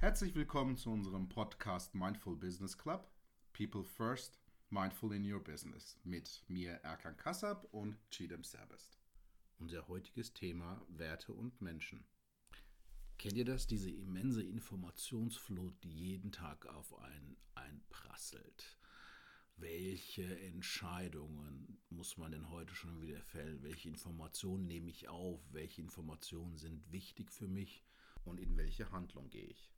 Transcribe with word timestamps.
Herzlich 0.00 0.36
willkommen 0.36 0.76
zu 0.76 0.92
unserem 0.92 1.28
Podcast 1.28 1.92
Mindful 1.92 2.36
Business 2.36 2.78
Club. 2.78 3.10
People 3.52 3.82
First, 3.82 4.38
Mindful 4.70 5.12
in 5.12 5.28
Your 5.28 5.42
Business 5.42 5.98
mit 6.04 6.44
mir 6.46 6.74
Erkan 6.84 7.16
Kassab 7.16 7.66
und 7.72 7.98
Chidem 8.12 8.44
Serbest. 8.44 8.96
Unser 9.58 9.88
heutiges 9.88 10.32
Thema 10.32 10.80
Werte 10.88 11.32
und 11.34 11.60
Menschen. 11.60 12.04
Kennt 13.18 13.36
ihr 13.36 13.44
das, 13.44 13.66
diese 13.66 13.90
immense 13.90 14.44
Informationsflut, 14.44 15.74
die 15.82 15.92
jeden 15.92 16.30
Tag 16.30 16.66
auf 16.66 16.96
einen 17.00 17.36
einprasselt? 17.56 18.78
Welche 19.56 20.38
Entscheidungen 20.42 21.82
muss 21.90 22.16
man 22.16 22.30
denn 22.30 22.50
heute 22.50 22.72
schon 22.76 23.02
wieder 23.02 23.20
fällen? 23.24 23.64
Welche 23.64 23.88
Informationen 23.88 24.68
nehme 24.68 24.90
ich 24.90 25.08
auf? 25.08 25.40
Welche 25.50 25.82
Informationen 25.82 26.56
sind 26.56 26.88
wichtig 26.92 27.32
für 27.32 27.48
mich? 27.48 27.84
Und 28.24 28.38
in 28.38 28.56
welche 28.56 28.92
Handlung 28.92 29.28
gehe 29.30 29.46
ich? 29.46 29.72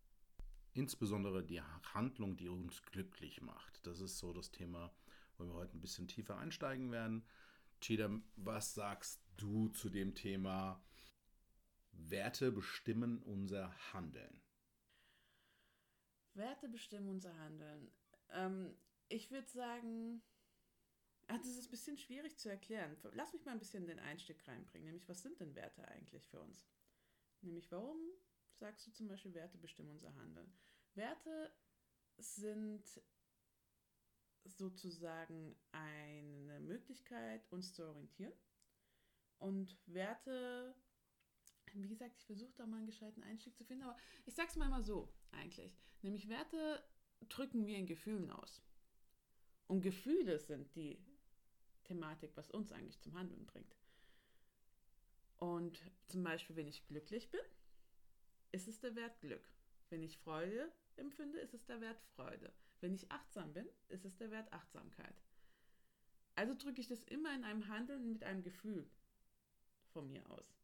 Insbesondere 0.73 1.45
die 1.45 1.61
Handlung, 1.61 2.37
die 2.37 2.49
uns 2.49 2.83
glücklich 2.83 3.41
macht. 3.43 3.87
Das 3.87 4.01
ist 4.01 4.19
so 4.19 4.33
das 4.33 4.51
Thema, 4.51 4.93
wo 5.37 5.45
wir 5.45 5.55
heute 5.55 5.77
ein 5.77 5.81
bisschen 5.81 6.09
tiefer 6.09 6.37
einsteigen 6.39 6.91
werden. 6.91 7.25
Chidam, 7.81 8.25
was 8.37 8.75
sagst 8.75 9.23
du 9.37 9.69
zu 9.69 9.89
dem 9.89 10.15
Thema 10.15 10.83
Werte 11.93 12.53
bestimmen 12.53 13.23
unser 13.23 13.75
Handeln? 13.93 14.43
Werte 16.35 16.69
bestimmen 16.69 17.09
unser 17.09 17.37
Handeln. 17.39 17.91
Ähm, 18.31 18.77
ich 19.09 19.31
würde 19.31 19.49
sagen, 19.49 20.23
ach, 21.27 21.39
das 21.39 21.49
ist 21.49 21.67
ein 21.67 21.71
bisschen 21.71 21.99
schwierig 21.99 22.39
zu 22.39 22.49
erklären. 22.49 22.97
Lass 23.13 23.33
mich 23.33 23.45
mal 23.45 23.53
ein 23.53 23.59
bisschen 23.59 23.87
den 23.87 23.99
Einstieg 23.99 24.47
reinbringen. 24.47 24.87
Nämlich, 24.87 25.09
was 25.09 25.23
sind 25.23 25.41
denn 25.41 25.55
Werte 25.55 25.87
eigentlich 25.89 26.27
für 26.29 26.41
uns? 26.41 26.69
Nämlich, 27.43 27.71
warum 27.73 27.99
sagst 28.61 28.87
du 28.87 28.93
zum 28.93 29.09
Beispiel, 29.09 29.35
Werte 29.35 29.59
bestimmen 29.59 29.91
unser 29.91 30.15
Handeln. 30.15 30.53
Werte 30.95 31.53
sind 32.19 32.85
sozusagen 34.45 35.57
eine 35.73 36.61
Möglichkeit, 36.61 37.51
uns 37.51 37.75
zu 37.75 37.87
orientieren. 37.87 38.33
Und 39.39 39.77
Werte, 39.87 40.75
wie 41.73 41.89
gesagt, 41.89 42.17
ich 42.19 42.27
versuche 42.27 42.53
da 42.57 42.67
mal 42.67 42.77
einen 42.77 42.87
gescheiten 42.87 43.23
Einstieg 43.23 43.57
zu 43.57 43.65
finden, 43.65 43.85
aber 43.85 43.97
ich 44.27 44.35
sag's 44.35 44.57
mal 44.57 44.67
immer 44.67 44.83
so 44.83 45.13
eigentlich. 45.33 45.79
Nämlich 46.03 46.29
Werte 46.29 46.85
drücken 47.29 47.67
wir 47.67 47.79
in 47.79 47.87
Gefühlen 47.87 48.31
aus. 48.31 48.63
Und 49.67 49.81
Gefühle 49.81 50.39
sind 50.39 50.75
die 50.75 51.03
Thematik, 51.85 52.37
was 52.37 52.51
uns 52.51 52.73
eigentlich 52.73 53.01
zum 53.01 53.15
Handeln 53.15 53.47
bringt. 53.47 53.77
Und 55.39 55.81
zum 56.09 56.23
Beispiel, 56.23 56.57
wenn 56.57 56.69
ich 56.69 56.87
glücklich 56.87 57.31
bin, 57.31 57.41
ist 58.53 58.69
es 58.69 58.81
der 58.81 58.95
Wert 58.97 59.21
Glück. 59.21 59.49
Wenn 59.89 60.03
ich 60.03 60.19
Freude 60.19 60.73
empfinde, 60.97 61.39
ist 61.39 61.55
es 61.55 61.67
der 61.67 61.81
Wert 61.81 62.01
Freude. 62.15 62.53
Wenn 62.81 62.95
ich 62.95 63.11
achtsam 63.11 63.53
bin, 63.53 63.67
ist 63.89 64.05
es 64.05 64.17
der 64.17 64.31
Wert 64.31 64.53
Achtsamkeit. 64.53 65.23
Also 66.35 66.55
drücke 66.55 66.81
ich 66.81 66.89
das 66.89 67.05
immer 67.05 67.35
in 67.35 67.45
einem 67.45 67.69
Handeln 67.69 68.13
mit 68.13 68.25
einem 68.25 68.43
Gefühl 68.43 68.89
von 69.93 70.09
mir 70.09 70.29
aus. 70.31 70.61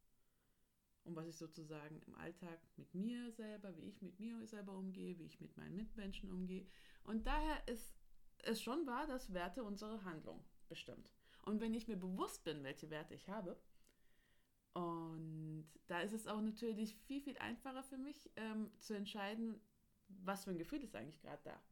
Und 1.04 1.14
was 1.14 1.26
ich 1.26 1.36
sozusagen 1.36 2.00
im 2.06 2.14
Alltag 2.16 2.58
mit 2.76 2.94
mir 2.94 3.30
selber, 3.32 3.76
wie 3.76 3.88
ich 3.88 4.02
mit 4.02 4.18
mir 4.18 4.46
selber 4.46 4.72
umgehe, 4.72 5.18
wie 5.18 5.26
ich 5.26 5.40
mit 5.40 5.56
meinen 5.56 5.76
Mitmenschen 5.76 6.30
umgehe. 6.30 6.66
Und 7.04 7.26
daher 7.26 7.66
ist 7.68 7.94
es 8.38 8.60
schon 8.60 8.86
wahr, 8.86 9.06
dass 9.06 9.32
Werte 9.32 9.62
unsere 9.62 10.04
Handlung 10.04 10.44
bestimmt. 10.68 11.10
Und 11.44 11.60
wenn 11.60 11.74
ich 11.74 11.86
mir 11.86 11.96
bewusst 11.96 12.42
bin, 12.42 12.64
welche 12.64 12.90
Werte 12.90 13.14
ich 13.14 13.28
habe, 13.28 13.56
und 14.76 15.66
da 15.86 16.00
ist 16.02 16.12
es 16.12 16.26
auch 16.26 16.42
natürlich 16.42 16.94
viel, 17.06 17.22
viel 17.22 17.38
einfacher 17.38 17.82
für 17.82 17.96
mich 17.96 18.30
ähm, 18.36 18.70
zu 18.78 18.92
entscheiden, 18.92 19.58
was 20.08 20.44
für 20.44 20.50
ein 20.50 20.58
Gefühl 20.58 20.82
ist 20.82 20.94
eigentlich 20.94 21.22
gerade 21.22 21.40
da. 21.44 21.62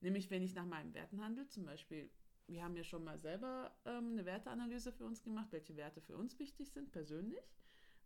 Nämlich, 0.00 0.30
wenn 0.30 0.42
ich 0.42 0.54
nach 0.54 0.64
meinen 0.64 0.94
Werten 0.94 1.22
handle, 1.22 1.46
zum 1.46 1.66
Beispiel, 1.66 2.10
wir 2.46 2.64
haben 2.64 2.74
ja 2.74 2.84
schon 2.84 3.04
mal 3.04 3.18
selber 3.18 3.76
ähm, 3.84 4.12
eine 4.12 4.24
Werteanalyse 4.24 4.92
für 4.92 5.04
uns 5.04 5.22
gemacht, 5.22 5.48
welche 5.50 5.76
Werte 5.76 6.00
für 6.00 6.16
uns 6.16 6.38
wichtig 6.38 6.70
sind, 6.70 6.90
persönlich. 6.90 7.44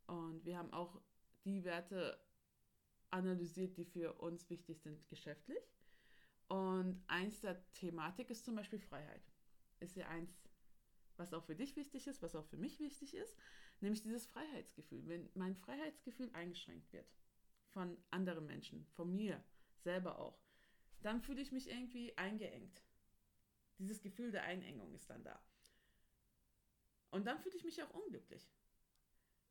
Und 0.09 0.45
wir 0.45 0.59
haben 0.59 0.73
auch 0.73 1.01
die 1.45 1.63
Werte 1.63 2.19
analysiert, 3.11 3.77
die 3.77 3.85
für 3.85 4.15
uns 4.15 4.51
wichtig 4.51 4.81
sind, 4.81 5.09
geschäftlich. 5.09 5.71
Und 6.49 7.01
eins 7.07 7.43
der 7.43 7.63
Thematik 7.75 8.29
ist 8.31 8.45
zum 8.45 8.57
Beispiel 8.57 8.81
Freiheit. 8.81 9.23
Ist 9.79 9.95
ja 9.95 10.09
eins 10.09 10.50
was 11.21 11.35
auch 11.35 11.45
für 11.45 11.55
dich 11.55 11.77
wichtig 11.77 12.07
ist, 12.07 12.23
was 12.23 12.35
auch 12.35 12.47
für 12.47 12.57
mich 12.57 12.81
wichtig 12.81 13.15
ist, 13.15 13.37
nämlich 13.81 14.03
dieses 14.03 14.27
Freiheitsgefühl. 14.27 15.07
Wenn 15.07 15.31
mein 15.35 15.55
Freiheitsgefühl 15.55 16.31
eingeschränkt 16.33 16.93
wird 16.93 17.07
von 17.69 17.97
anderen 18.11 18.47
Menschen, 18.47 18.87
von 18.95 19.15
mir 19.15 19.45
selber 19.79 20.19
auch, 20.19 20.41
dann 21.03 21.21
fühle 21.21 21.43
ich 21.43 21.53
mich 21.53 21.69
irgendwie 21.69 22.17
eingeengt. 22.17 22.83
Dieses 23.79 24.03
Gefühl 24.03 24.33
der 24.33 24.45
Einengung 24.45 24.95
ist 24.95 25.09
dann 25.09 25.23
da. 25.23 25.41
Und 27.11 27.27
dann 27.27 27.39
fühle 27.39 27.57
ich 27.57 27.65
mich 27.65 27.83
auch 27.83 27.91
unglücklich. 27.91 28.51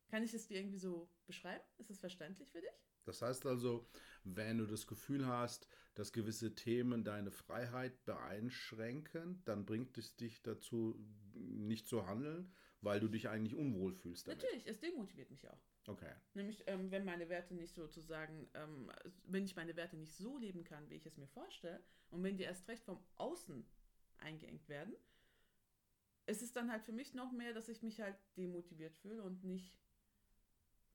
Kann 0.08 0.24
ich 0.24 0.34
es 0.34 0.48
dir 0.48 0.58
irgendwie 0.58 0.78
so 0.78 1.08
beschreiben? 1.26 1.64
Ist 1.78 1.90
es 1.90 2.00
verständlich 2.00 2.50
für 2.50 2.60
dich? 2.60 2.89
Das 3.04 3.22
heißt 3.22 3.46
also, 3.46 3.88
wenn 4.24 4.58
du 4.58 4.66
das 4.66 4.86
Gefühl 4.86 5.26
hast, 5.26 5.66
dass 5.94 6.12
gewisse 6.12 6.54
Themen 6.54 7.04
deine 7.04 7.30
Freiheit 7.30 8.04
beeinschränken, 8.04 9.42
dann 9.44 9.66
bringt 9.66 9.98
es 9.98 10.16
dich 10.16 10.42
dazu, 10.42 10.98
nicht 11.34 11.88
zu 11.88 12.06
handeln, 12.06 12.52
weil 12.80 13.00
du 13.00 13.08
dich 13.08 13.28
eigentlich 13.28 13.54
unwohl 13.54 13.92
fühlst. 13.92 14.28
Damit. 14.28 14.42
Natürlich, 14.42 14.66
es 14.66 14.80
demotiviert 14.80 15.30
mich 15.30 15.48
auch. 15.48 15.58
Okay. 15.86 16.12
Nämlich, 16.34 16.62
ähm, 16.66 16.90
wenn 16.90 17.04
meine 17.04 17.28
Werte 17.28 17.54
nicht 17.54 17.74
sozusagen, 17.74 18.48
ähm, 18.54 18.90
wenn 19.24 19.44
ich 19.44 19.56
meine 19.56 19.76
Werte 19.76 19.96
nicht 19.96 20.14
so 20.14 20.38
leben 20.38 20.64
kann, 20.64 20.88
wie 20.90 20.94
ich 20.94 21.06
es 21.06 21.16
mir 21.16 21.26
vorstelle, 21.26 21.82
und 22.10 22.22
wenn 22.22 22.36
die 22.36 22.44
erst 22.44 22.68
recht 22.68 22.84
vom 22.84 23.02
Außen 23.16 23.66
eingeengt 24.18 24.68
werden, 24.68 24.94
ist 26.26 26.42
es 26.42 26.52
dann 26.52 26.70
halt 26.70 26.82
für 26.82 26.92
mich 26.92 27.14
noch 27.14 27.32
mehr, 27.32 27.52
dass 27.52 27.68
ich 27.68 27.82
mich 27.82 28.00
halt 28.00 28.16
demotiviert 28.36 28.94
fühle 28.96 29.22
und 29.22 29.42
nicht 29.42 29.74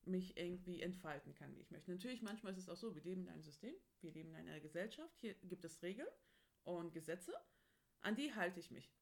mich 0.06 0.38
irgendwie 0.38 0.82
entfalten 0.82 1.34
kann, 1.34 1.56
wie 1.56 1.62
ich 1.62 1.72
möchte. 1.72 1.92
Natürlich, 1.92 2.22
manchmal 2.22 2.54
ist 2.54 2.60
es 2.60 2.70
auch 2.70 2.78
so, 2.78 2.96
wir 2.96 3.04
leben 3.04 3.24
in 3.24 3.30
einem 3.30 3.42
System, 3.42 3.74
wir 4.02 4.12
leben 4.12 4.30
in 4.30 4.36
einer 4.36 4.60
Gesellschaft, 4.60 5.20
hier 5.20 5.34
gibt 5.44 5.66
es 5.66 5.82
Regeln 5.82 6.08
und 6.64 6.94
Gesetze, 6.94 7.34
an 8.02 8.16
die 8.16 8.34
halte 8.34 8.60
ich 8.60 8.72
mich. 8.72 8.94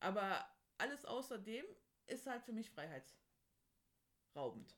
Aber 0.00 0.44
alles 0.78 1.04
außerdem 1.04 1.64
ist 2.06 2.26
halt 2.26 2.42
für 2.42 2.52
mich 2.52 2.70
freiheitsraubend. 2.70 4.76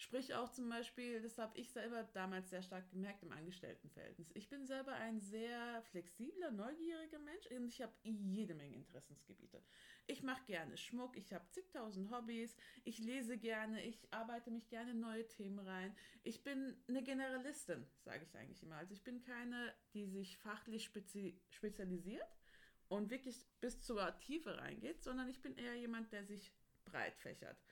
Sprich 0.00 0.34
auch 0.34 0.50
zum 0.50 0.66
Beispiel, 0.70 1.20
das 1.20 1.36
habe 1.36 1.58
ich 1.58 1.70
selber 1.72 2.04
damals 2.14 2.48
sehr 2.48 2.62
stark 2.62 2.88
gemerkt 2.88 3.22
im 3.22 3.32
Angestelltenverhältnis. 3.32 4.30
Ich 4.34 4.48
bin 4.48 4.64
selber 4.64 4.94
ein 4.94 5.20
sehr 5.20 5.82
flexibler, 5.90 6.50
neugieriger 6.50 7.18
Mensch 7.18 7.46
und 7.48 7.68
ich 7.68 7.82
habe 7.82 7.92
jede 8.02 8.54
Menge 8.54 8.76
Interessensgebiete. 8.76 9.62
Ich 10.06 10.22
mache 10.22 10.42
gerne 10.46 10.78
Schmuck, 10.78 11.18
ich 11.18 11.34
habe 11.34 11.46
zigtausend 11.50 12.10
Hobbys, 12.10 12.56
ich 12.84 12.98
lese 12.98 13.36
gerne, 13.36 13.84
ich 13.84 14.00
arbeite 14.10 14.50
mich 14.50 14.70
gerne 14.70 14.92
in 14.92 15.00
neue 15.00 15.28
Themen 15.28 15.58
rein. 15.58 15.94
Ich 16.22 16.42
bin 16.42 16.82
eine 16.88 17.02
Generalistin, 17.02 17.86
sage 17.98 18.24
ich 18.24 18.34
eigentlich 18.34 18.62
immer. 18.62 18.76
Also 18.76 18.94
ich 18.94 19.04
bin 19.04 19.20
keine, 19.20 19.74
die 19.92 20.06
sich 20.06 20.38
fachlich 20.38 20.84
spezi 20.84 21.38
spezialisiert 21.50 22.38
und 22.88 23.10
wirklich 23.10 23.46
bis 23.60 23.82
zur 23.82 24.18
Tiefe 24.20 24.56
reingeht, 24.56 25.02
sondern 25.02 25.28
ich 25.28 25.42
bin 25.42 25.58
eher 25.58 25.74
jemand, 25.74 26.10
der 26.10 26.24
sich 26.24 26.54
breit 26.86 27.18
fächert. 27.18 27.62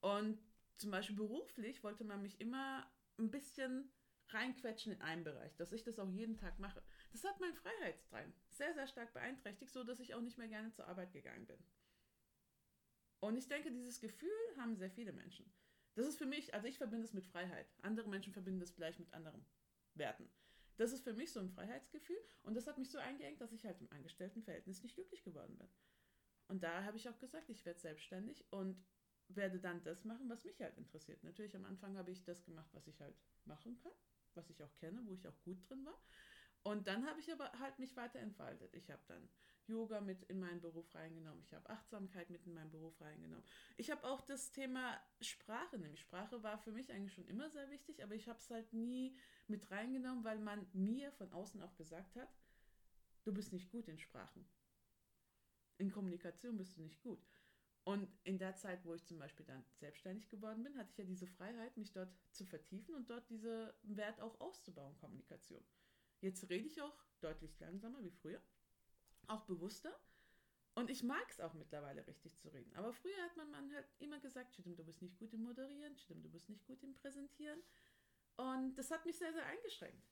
Und 0.00 0.38
zum 0.76 0.90
Beispiel 0.90 1.16
beruflich 1.16 1.82
wollte 1.82 2.04
man 2.04 2.22
mich 2.22 2.40
immer 2.40 2.90
ein 3.18 3.30
bisschen 3.30 3.90
reinquetschen 4.28 4.92
in 4.92 5.00
einen 5.02 5.24
Bereich, 5.24 5.54
dass 5.56 5.72
ich 5.72 5.84
das 5.84 5.98
auch 5.98 6.08
jeden 6.08 6.36
Tag 6.36 6.58
mache. 6.58 6.82
Das 7.12 7.24
hat 7.24 7.40
meinen 7.40 7.54
Freiheitsdrang 7.54 8.32
sehr, 8.50 8.72
sehr 8.74 8.86
stark 8.86 9.12
beeinträchtigt, 9.12 9.72
so 9.72 9.84
dass 9.84 10.00
ich 10.00 10.14
auch 10.14 10.20
nicht 10.20 10.38
mehr 10.38 10.48
gerne 10.48 10.72
zur 10.72 10.86
Arbeit 10.86 11.12
gegangen 11.12 11.46
bin. 11.46 11.58
Und 13.20 13.36
ich 13.36 13.48
denke, 13.48 13.70
dieses 13.70 14.00
Gefühl 14.00 14.30
haben 14.56 14.76
sehr 14.76 14.90
viele 14.90 15.12
Menschen. 15.12 15.52
Das 15.94 16.06
ist 16.06 16.18
für 16.18 16.26
mich, 16.26 16.54
also 16.54 16.66
ich 16.66 16.78
verbinde 16.78 17.04
es 17.04 17.12
mit 17.12 17.26
Freiheit. 17.26 17.66
Andere 17.82 18.08
Menschen 18.08 18.32
verbinden 18.32 18.62
es 18.62 18.70
vielleicht 18.70 18.98
mit 18.98 19.12
anderen 19.12 19.44
Werten. 19.94 20.28
Das 20.78 20.92
ist 20.92 21.04
für 21.04 21.12
mich 21.12 21.32
so 21.32 21.40
ein 21.40 21.50
Freiheitsgefühl 21.50 22.16
und 22.42 22.54
das 22.54 22.66
hat 22.66 22.78
mich 22.78 22.90
so 22.90 22.98
eingeengt, 22.98 23.40
dass 23.40 23.52
ich 23.52 23.64
halt 23.64 23.80
im 23.80 23.92
Angestelltenverhältnis 23.92 24.82
nicht 24.82 24.94
glücklich 24.94 25.22
geworden 25.22 25.56
bin. 25.58 25.68
Und 26.48 26.62
da 26.62 26.82
habe 26.84 26.96
ich 26.96 27.08
auch 27.08 27.18
gesagt, 27.18 27.50
ich 27.50 27.64
werde 27.64 27.78
selbstständig 27.78 28.50
und 28.50 28.82
werde 29.36 29.58
dann 29.58 29.82
das 29.82 30.04
machen, 30.04 30.28
was 30.28 30.44
mich 30.44 30.60
halt 30.60 30.76
interessiert. 30.76 31.22
Natürlich 31.24 31.54
am 31.56 31.64
Anfang 31.64 31.96
habe 31.96 32.10
ich 32.10 32.24
das 32.24 32.44
gemacht, 32.44 32.70
was 32.72 32.86
ich 32.86 33.00
halt 33.00 33.16
machen 33.44 33.76
kann, 33.78 33.92
was 34.34 34.50
ich 34.50 34.62
auch 34.62 34.74
kenne, 34.76 35.00
wo 35.06 35.14
ich 35.14 35.26
auch 35.26 35.42
gut 35.42 35.68
drin 35.68 35.84
war. 35.84 35.98
Und 36.64 36.86
dann 36.86 37.06
habe 37.06 37.18
ich 37.20 37.32
aber 37.32 37.50
halt 37.58 37.78
mich 37.78 37.96
weiter 37.96 38.20
entfaltet. 38.20 38.72
Ich 38.74 38.90
habe 38.90 39.02
dann 39.08 39.28
Yoga 39.66 40.00
mit 40.00 40.22
in 40.24 40.38
meinen 40.38 40.60
Beruf 40.60 40.94
reingenommen. 40.94 41.42
Ich 41.42 41.52
habe 41.54 41.68
Achtsamkeit 41.68 42.30
mit 42.30 42.46
in 42.46 42.54
meinen 42.54 42.70
Beruf 42.70 43.00
reingenommen. 43.00 43.44
Ich 43.76 43.90
habe 43.90 44.04
auch 44.04 44.20
das 44.20 44.50
Thema 44.52 45.00
Sprache, 45.20 45.78
nämlich 45.78 46.00
Sprache 46.00 46.42
war 46.42 46.58
für 46.58 46.72
mich 46.72 46.92
eigentlich 46.92 47.14
schon 47.14 47.26
immer 47.26 47.50
sehr 47.50 47.70
wichtig, 47.70 48.02
aber 48.02 48.14
ich 48.14 48.28
habe 48.28 48.38
es 48.38 48.50
halt 48.50 48.72
nie 48.72 49.16
mit 49.48 49.70
reingenommen, 49.70 50.24
weil 50.24 50.38
man 50.38 50.66
mir 50.72 51.10
von 51.12 51.32
außen 51.32 51.60
auch 51.62 51.76
gesagt 51.76 52.16
hat, 52.16 52.28
du 53.24 53.32
bist 53.32 53.52
nicht 53.52 53.70
gut 53.70 53.88
in 53.88 53.98
Sprachen. 53.98 54.46
In 55.78 55.90
Kommunikation 55.90 56.56
bist 56.56 56.76
du 56.76 56.82
nicht 56.82 57.02
gut. 57.02 57.24
Und 57.84 58.08
in 58.22 58.38
der 58.38 58.54
Zeit, 58.54 58.84
wo 58.84 58.94
ich 58.94 59.04
zum 59.04 59.18
Beispiel 59.18 59.44
dann 59.44 59.64
selbstständig 59.74 60.28
geworden 60.28 60.62
bin, 60.62 60.76
hatte 60.76 60.90
ich 60.90 60.98
ja 60.98 61.04
diese 61.04 61.26
Freiheit, 61.26 61.76
mich 61.76 61.92
dort 61.92 62.14
zu 62.30 62.44
vertiefen 62.44 62.94
und 62.94 63.10
dort 63.10 63.28
diese 63.28 63.74
Wert 63.82 64.20
auch 64.20 64.40
auszubauen, 64.40 64.96
Kommunikation. 64.98 65.64
Jetzt 66.20 66.48
rede 66.48 66.68
ich 66.68 66.80
auch 66.80 67.04
deutlich 67.20 67.58
langsamer 67.58 68.02
wie 68.04 68.12
früher, 68.12 68.40
auch 69.26 69.44
bewusster. 69.46 69.92
Und 70.74 70.90
ich 70.90 71.02
mag 71.02 71.28
es 71.28 71.40
auch 71.40 71.52
mittlerweile 71.54 72.06
richtig 72.06 72.38
zu 72.38 72.48
reden. 72.48 72.74
Aber 72.76 72.92
früher 72.92 73.20
hat 73.24 73.36
man, 73.36 73.50
man 73.50 73.74
halt 73.74 73.86
immer 73.98 74.20
gesagt, 74.20 74.54
Chidim, 74.54 74.76
du 74.76 74.84
bist 74.84 75.02
nicht 75.02 75.18
gut 75.18 75.34
im 75.34 75.42
Moderieren, 75.42 75.96
Chidim, 75.96 76.22
du 76.22 76.30
bist 76.30 76.48
nicht 76.48 76.64
gut 76.64 76.82
im 76.82 76.94
Präsentieren. 76.94 77.60
Und 78.36 78.76
das 78.76 78.90
hat 78.90 79.04
mich 79.04 79.18
sehr, 79.18 79.32
sehr 79.32 79.44
eingeschränkt. 79.44 80.08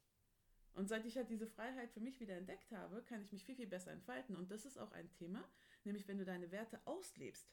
Und 0.74 0.88
seit 0.88 1.04
ich 1.06 1.16
halt 1.16 1.30
diese 1.30 1.46
Freiheit 1.46 1.90
für 1.92 2.00
mich 2.00 2.20
wieder 2.20 2.36
entdeckt 2.36 2.70
habe, 2.72 3.02
kann 3.02 3.22
ich 3.22 3.32
mich 3.32 3.44
viel, 3.44 3.56
viel 3.56 3.66
besser 3.66 3.92
entfalten. 3.92 4.36
Und 4.36 4.50
das 4.50 4.66
ist 4.66 4.78
auch 4.78 4.92
ein 4.92 5.10
Thema, 5.12 5.48
nämlich 5.84 6.06
wenn 6.08 6.18
du 6.18 6.24
deine 6.24 6.50
Werte 6.50 6.80
auslebst, 6.84 7.48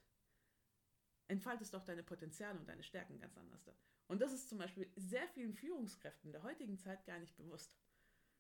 entfaltest 1.28 1.74
du 1.74 1.78
auch 1.78 1.84
deine 1.84 2.04
Potenziale 2.04 2.58
und 2.60 2.68
deine 2.68 2.84
Stärken 2.84 3.20
ganz 3.20 3.38
anders. 3.38 3.70
Und 4.08 4.22
das 4.22 4.32
ist 4.32 4.50
zum 4.50 4.58
Beispiel 4.58 4.90
sehr 4.96 5.28
vielen 5.30 5.54
Führungskräften 5.54 6.32
der 6.32 6.44
heutigen 6.44 6.78
Zeit 6.78 7.06
gar 7.06 7.20
nicht 7.20 7.36
bewusst. 7.36 7.76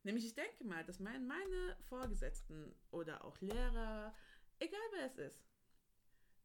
Nämlich 0.03 0.25
ich 0.25 0.35
denke 0.35 0.63
mal, 0.63 0.85
dass 0.85 0.99
mein, 0.99 1.27
meine 1.27 1.75
Vorgesetzten 1.89 2.73
oder 2.91 3.25
auch 3.25 3.39
Lehrer, 3.41 4.15
egal 4.59 4.79
wer 4.93 5.05
es 5.05 5.17
ist, 5.17 5.45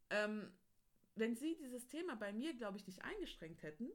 ähm, 0.09 0.51
wenn 1.15 1.35
sie 1.35 1.55
dieses 1.55 1.87
Thema 1.87 2.15
bei 2.15 2.33
mir, 2.33 2.53
glaube 2.55 2.77
ich, 2.77 2.87
nicht 2.87 3.03
eingeschränkt 3.03 3.63
hätten, 3.63 3.89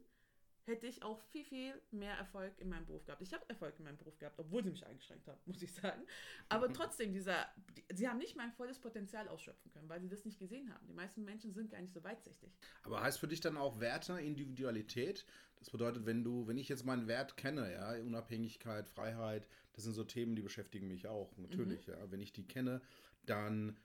hätte 0.69 0.87
ich 0.87 1.03
auch 1.03 1.21
viel, 1.31 1.45
viel 1.45 1.75
mehr 1.91 2.15
Erfolg 2.15 2.59
in 2.59 2.69
meinem 2.69 2.87
Beruf 2.87 3.05
gehabt. 3.05 3.23
Ich 3.23 3.33
habe 3.33 3.49
Erfolg 3.49 3.75
in 3.79 3.85
meinem 3.85 3.97
Beruf 3.97 4.19
gehabt, 4.19 4.39
obwohl 4.39 4.63
sie 4.63 4.71
mich 4.71 4.87
eingeschränkt 4.87 5.27
haben, 5.27 5.39
muss 5.47 5.63
ich 5.63 5.73
sagen. 5.73 6.03
Aber 6.49 6.73
trotzdem, 6.73 7.13
dieser, 7.13 7.47
sie 7.93 8.09
haben 8.09 8.19
nicht 8.19 8.37
mein 8.37 8.53
volles 8.53 8.79
Potenzial 8.79 9.29
ausschöpfen 9.29 9.71
können, 9.73 9.89
weil 9.89 10.01
sie 10.01 10.09
das 10.09 10.25
nicht 10.25 10.39
gesehen 10.39 10.73
haben. 10.73 10.87
Die 10.87 10.95
meisten 10.95 11.25
Menschen 11.25 11.53
sind 11.53 11.71
gar 11.71 11.81
nicht 11.81 11.93
so 11.93 12.05
weitsichtig. 12.05 12.53
Aber 12.83 13.03
heißt 13.03 13.19
für 13.19 13.29
dich 13.29 13.41
dann 13.41 13.57
auch 13.57 13.81
Werte, 13.81 14.21
Individualität? 14.21 15.27
Das 15.57 15.71
bedeutet, 15.71 16.07
wenn 16.07 16.23
du, 16.23 16.47
wenn 16.47 16.59
ich 16.59 16.69
jetzt 16.69 16.85
meinen 16.85 17.09
Wert 17.09 17.37
kenne, 17.37 17.73
ja, 17.73 18.01
Unabhängigkeit, 18.01 18.89
Freiheit, 18.89 19.49
das 19.73 19.85
sind 19.85 19.95
so 19.95 20.05
Themen, 20.05 20.37
die 20.37 20.43
beschäftigen 20.43 20.87
mich 20.87 21.09
auch, 21.09 21.37
natürlich, 21.37 21.87
mhm. 21.87 21.95
ja. 21.95 22.11
Wenn 22.11 22.21
ich 22.21 22.33
die 22.33 22.47
kenne, 22.47 22.81
dann 23.27 23.77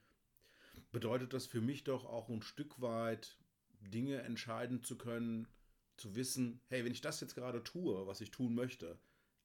bedeutet 0.91 1.33
das 1.33 1.45
für 1.45 1.61
mich 1.61 1.83
doch 1.83 2.05
auch 2.05 2.29
ein 2.29 2.41
Stück 2.41 2.81
weit 2.81 3.37
Dinge 3.81 4.21
entscheiden 4.21 4.83
zu 4.83 4.97
können, 4.97 5.47
zu 5.97 6.15
wissen, 6.15 6.61
hey, 6.67 6.83
wenn 6.83 6.91
ich 6.91 7.01
das 7.01 7.21
jetzt 7.21 7.35
gerade 7.35 7.63
tue, 7.63 8.07
was 8.07 8.21
ich 8.21 8.31
tun 8.31 8.55
möchte, 8.55 8.97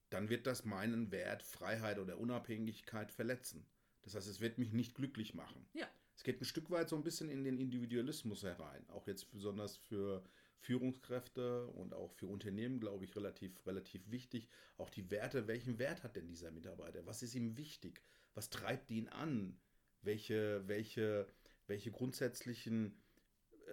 dann 0.09 0.29
wird 0.29 0.47
das 0.47 0.65
meinen 0.65 1.11
Wert 1.11 1.43
Freiheit 1.43 1.99
oder 1.99 2.17
Unabhängigkeit 2.17 3.11
verletzen. 3.11 3.65
Das 4.01 4.15
heißt, 4.15 4.27
es 4.27 4.39
wird 4.39 4.57
mich 4.57 4.73
nicht 4.73 4.95
glücklich 4.95 5.33
machen. 5.33 5.65
Ja. 5.73 5.87
Es 6.15 6.23
geht 6.23 6.41
ein 6.41 6.45
Stück 6.45 6.69
weit 6.69 6.89
so 6.89 6.95
ein 6.95 7.03
bisschen 7.03 7.29
in 7.29 7.43
den 7.43 7.57
Individualismus 7.57 8.43
herein. 8.43 8.89
Auch 8.89 9.07
jetzt 9.07 9.31
besonders 9.31 9.77
für 9.77 10.23
Führungskräfte 10.59 11.67
und 11.67 11.93
auch 11.93 12.11
für 12.11 12.27
Unternehmen, 12.27 12.79
glaube 12.79 13.05
ich, 13.05 13.15
relativ, 13.15 13.65
relativ 13.65 14.11
wichtig. 14.11 14.49
Auch 14.77 14.89
die 14.89 15.09
Werte, 15.11 15.47
welchen 15.47 15.79
Wert 15.79 16.03
hat 16.03 16.15
denn 16.15 16.27
dieser 16.27 16.51
Mitarbeiter? 16.51 17.05
Was 17.05 17.23
ist 17.23 17.35
ihm 17.35 17.55
wichtig? 17.55 18.01
Was 18.33 18.49
treibt 18.49 18.91
ihn 18.91 19.07
an? 19.07 19.57
Welche, 20.01 20.67
welche, 20.67 21.27
welche 21.67 21.91
grundsätzlichen 21.91 22.97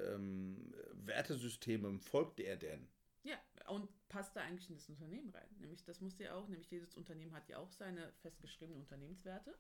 ähm, 0.05 0.75
Wertesystemem 0.93 2.01
folgt 2.01 2.41
er 2.41 2.57
denn? 2.57 2.89
Ja, 3.23 3.37
und 3.69 3.89
passt 4.09 4.37
da 4.37 4.41
eigentlich 4.41 4.69
in 4.69 4.77
das 4.77 4.89
Unternehmen 4.89 5.31
rein? 5.31 5.49
Nämlich, 5.59 5.85
das 5.85 6.01
muss 6.01 6.19
ja 6.19 6.35
auch, 6.35 6.49
nämlich 6.49 6.71
jedes 6.71 6.97
Unternehmen 6.97 7.35
hat 7.35 7.49
ja 7.49 7.59
auch 7.59 7.73
seine 7.73 8.13
festgeschriebenen 8.23 8.81
Unternehmenswerte. 8.81 9.57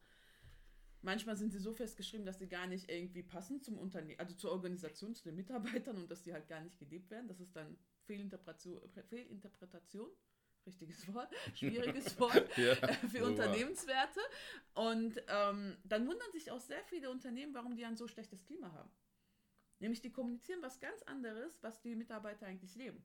Manchmal 1.03 1.37
sind 1.37 1.53
sie 1.53 1.59
so 1.59 1.73
festgeschrieben, 1.73 2.27
dass 2.27 2.39
sie 2.39 2.49
gar 2.49 2.67
nicht 2.67 2.91
irgendwie 2.91 3.23
passen 3.23 3.61
zum 3.61 3.79
Unternehmen, 3.79 4.19
also 4.19 4.35
zur 4.35 4.53
Organisation, 4.53 5.15
zu 5.15 5.25
den 5.25 5.37
Mitarbeitern 5.37 5.97
und 5.97 6.11
dass 6.11 6.25
sie 6.25 6.33
halt 6.33 6.49
gar 6.49 6.61
nicht 6.61 6.79
gelebt 6.79 7.11
werden. 7.11 7.29
Das 7.29 7.41
ist 7.41 7.55
dann 7.55 7.77
Fehlinterpretation, 8.07 8.81
Fehlinterpretation 9.09 10.11
richtiges 10.67 11.13
Wort, 11.15 11.33
schwieriges 11.55 12.19
Wort 12.21 12.57
ja, 12.57 12.75
für 12.75 13.19
so 13.19 13.25
Unternehmenswerte. 13.25 14.21
Und 14.75 15.23
ähm, 15.29 15.77
dann 15.85 16.07
wundern 16.07 16.33
sich 16.33 16.51
auch 16.51 16.61
sehr 16.61 16.83
viele 16.85 17.11
Unternehmen, 17.11 17.55
warum 17.55 17.77
die 17.77 17.85
ein 17.85 17.97
so 17.97 18.09
schlechtes 18.09 18.45
Klima 18.45 18.73
haben. 18.73 18.91
Nämlich 19.79 20.01
die 20.01 20.13
kommunizieren 20.13 20.63
was 20.63 20.81
ganz 20.81 21.03
anderes, 21.03 21.63
was 21.63 21.81
die 21.81 21.95
Mitarbeiter 21.95 22.47
eigentlich 22.47 22.75
leben. 22.77 23.03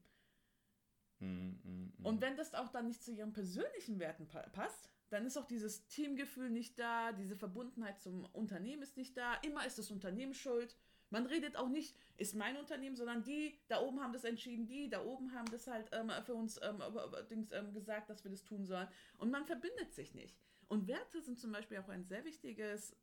Mm, 1.20 1.26
mm, 1.26 1.94
mm. 1.98 2.06
Und 2.06 2.22
wenn 2.22 2.36
das 2.36 2.54
auch 2.54 2.70
dann 2.70 2.88
nicht 2.88 3.04
zu 3.04 3.12
ihren 3.12 3.34
persönlichen 3.34 4.00
Werten 4.00 4.28
pa 4.28 4.42
passt, 4.50 4.90
dann 5.10 5.26
ist 5.26 5.38
auch 5.38 5.46
dieses 5.46 5.86
Teamgefühl 5.88 6.50
nicht 6.50 6.80
da, 6.80 7.12
diese 7.12 7.36
Verbundenheit 7.36 8.00
zum 8.00 8.26
Unternehmen 8.26 8.82
ist 8.82 8.96
nicht 8.96 9.18
da, 9.18 9.36
immer 9.44 9.66
ist 9.66 9.78
das 9.78 9.92
Unternehmen 9.92 10.34
schuld. 10.34 10.78
Man 11.10 11.26
redet 11.26 11.58
auch 11.58 11.68
nicht, 11.68 11.98
ist 12.16 12.36
mein 12.36 12.56
Unternehmen, 12.56 12.96
sondern 12.96 13.22
die 13.24 13.60
da 13.68 13.82
oben 13.82 14.02
haben 14.02 14.14
das 14.14 14.24
entschieden, 14.24 14.66
die 14.66 14.90
da 14.90 15.04
oben 15.04 15.34
haben 15.34 15.52
das 15.52 15.68
halt 15.68 15.90
ähm, 15.92 16.10
für 16.26 16.34
uns 16.34 16.58
ähm, 16.64 16.82
Dings, 17.30 17.52
ähm, 17.52 17.74
gesagt, 17.74 18.10
dass 18.10 18.24
wir 18.24 18.32
das 18.32 18.46
tun 18.46 18.66
sollen. 18.66 18.88
Und 19.18 19.30
man 19.30 19.46
verbindet 19.46 19.94
sich 19.94 20.16
nicht. 20.16 20.40
Und 20.70 20.88
Werte 20.88 21.22
sind 21.22 21.38
zum 21.38 21.52
Beispiel 21.52 21.80
auch 21.80 21.90
ein 21.90 22.06
sehr 22.06 22.24
wichtiges 22.24 22.96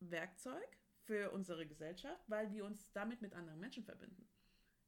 Werkzeug 0.00 0.68
für 1.06 1.30
unsere 1.30 1.66
Gesellschaft, 1.66 2.22
weil 2.28 2.52
wir 2.52 2.64
uns 2.64 2.92
damit 2.92 3.22
mit 3.22 3.34
anderen 3.34 3.60
Menschen 3.60 3.84
verbinden. 3.84 4.28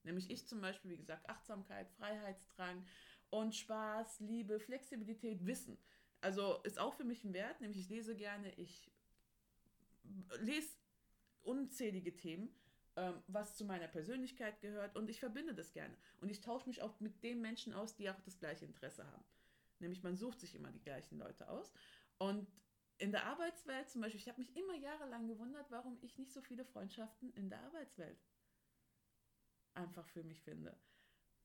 Nämlich 0.03 0.31
ich 0.31 0.47
zum 0.47 0.61
Beispiel, 0.61 0.91
wie 0.91 0.97
gesagt, 0.97 1.29
Achtsamkeit, 1.29 1.91
Freiheitsdrang 1.93 2.85
und 3.31 3.55
Spaß, 3.55 4.21
Liebe, 4.21 4.59
Flexibilität, 4.61 5.45
Wissen. 5.47 5.79
Also 6.21 6.61
ist 6.65 6.79
auch 6.79 6.95
für 6.95 7.05
mich 7.05 7.25
ein 7.25 7.33
Wert, 7.33 7.61
nämlich 7.61 7.81
ich 7.81 7.89
lese 7.89 8.17
gerne, 8.17 8.53
ich 8.55 8.91
lese 10.41 10.77
unzählige 11.43 12.17
Themen, 12.17 12.49
ähm, 12.97 13.23
was 13.29 13.57
zu 13.57 13.65
meiner 13.65 13.87
Persönlichkeit 13.87 14.61
gehört 14.61 14.97
und 14.97 15.09
ich 15.09 15.21
verbinde 15.21 15.55
das 15.55 15.73
gerne. 15.73 15.97
Und 16.21 16.31
ich 16.31 16.41
tausche 16.41 16.69
mich 16.69 16.83
auch 16.83 16.99
mit 17.01 17.23
den 17.23 17.41
Menschen 17.41 17.73
aus, 17.73 17.95
die 17.95 18.11
auch 18.11 18.21
das 18.23 18.39
gleiche 18.39 18.65
Interesse 18.65 19.07
haben. 19.07 19.25
Nämlich 19.79 20.03
man 20.03 20.17
sucht 20.17 20.41
sich 20.41 20.55
immer 20.55 20.73
die 20.73 20.83
gleichen 20.83 21.19
Leute 21.19 21.49
aus. 21.49 21.73
Und 22.19 22.49
in 22.99 23.13
der 23.13 23.25
Arbeitswelt 23.25 23.89
zum 23.89 24.01
Beispiel, 24.01 24.21
ich 24.21 24.29
habe 24.29 24.41
mich 24.41 24.55
immer 24.57 24.75
jahrelang 24.75 25.29
gewundert, 25.29 25.71
warum 25.71 25.99
ich 26.03 26.19
nicht 26.19 26.33
so 26.33 26.43
viele 26.43 26.65
Freundschaften 26.65 27.33
in 27.35 27.49
der 27.49 27.61
Arbeitswelt 27.63 28.19
einfach 29.75 30.09
für 30.09 30.25
mich 30.25 30.43
finde. 30.43 30.77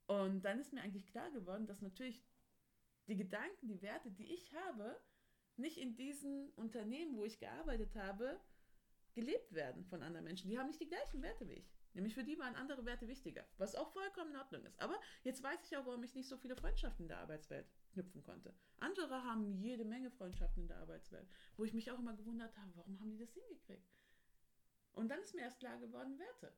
Und 0.07 0.41
dann 0.41 0.59
ist 0.59 0.73
mir 0.73 0.81
eigentlich 0.81 1.07
klar 1.07 1.29
geworden, 1.31 1.67
dass 1.67 1.81
natürlich 1.81 2.23
die 3.07 3.15
Gedanken, 3.15 3.67
die 3.67 3.81
Werte, 3.81 4.11
die 4.11 4.33
ich 4.33 4.53
habe, 4.53 4.99
nicht 5.55 5.77
in 5.77 5.95
diesen 5.95 6.49
Unternehmen, 6.53 7.15
wo 7.15 7.23
ich 7.25 7.39
gearbeitet 7.39 7.95
habe, 7.95 8.39
gelebt 9.13 9.53
werden 9.53 9.85
von 9.85 10.01
anderen 10.01 10.25
Menschen. 10.25 10.49
Die 10.49 10.57
haben 10.57 10.67
nicht 10.67 10.81
die 10.81 10.87
gleichen 10.87 11.21
Werte 11.21 11.47
wie 11.47 11.53
ich. 11.53 11.72
Nämlich 11.93 12.15
für 12.15 12.23
die 12.23 12.39
waren 12.39 12.55
andere 12.55 12.85
Werte 12.85 13.07
wichtiger, 13.07 13.45
was 13.57 13.75
auch 13.75 13.91
vollkommen 13.91 14.31
in 14.31 14.37
Ordnung 14.37 14.65
ist. 14.65 14.79
Aber 14.81 14.99
jetzt 15.23 15.43
weiß 15.43 15.63
ich 15.65 15.77
auch, 15.77 15.85
warum 15.85 16.03
ich 16.03 16.15
nicht 16.15 16.27
so 16.27 16.37
viele 16.37 16.55
Freundschaften 16.55 17.03
in 17.05 17.09
der 17.09 17.19
Arbeitswelt 17.19 17.67
knüpfen 17.91 18.23
konnte. 18.23 18.53
Andere 18.79 19.23
haben 19.23 19.59
jede 19.59 19.85
Menge 19.85 20.09
Freundschaften 20.09 20.63
in 20.63 20.67
der 20.67 20.77
Arbeitswelt, 20.77 21.29
wo 21.55 21.63
ich 21.63 21.73
mich 21.73 21.91
auch 21.91 21.99
immer 21.99 22.15
gewundert 22.15 22.57
habe, 22.57 22.75
warum 22.75 22.99
haben 22.99 23.11
die 23.11 23.19
das 23.19 23.33
hingekriegt? 23.33 23.93
Und 24.93 25.09
dann 25.09 25.19
ist 25.19 25.35
mir 25.35 25.41
erst 25.41 25.59
klar 25.59 25.79
geworden, 25.79 26.17
Werte 26.17 26.53